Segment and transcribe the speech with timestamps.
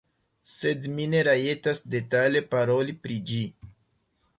[0.53, 3.43] Sed mi ne rajtas detale paroli pri ĝi.